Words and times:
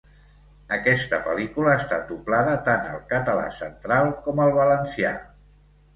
Aquesta 0.77 1.19
pel·lícula 1.27 1.75
ha 1.75 1.81
estat 1.83 2.09
doblada 2.13 2.55
tant 2.69 2.89
al 2.95 3.03
català 3.13 3.47
central 3.59 4.11
com 4.29 4.43
al 4.47 4.55
valencià. 4.61 5.13